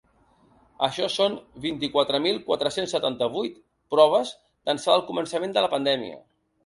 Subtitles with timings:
[0.85, 3.59] Això són vint-i-quatre mil quatre-cents setanta-vuit
[3.97, 4.33] proves
[4.71, 6.19] d’ençà del començament de la pandèmia.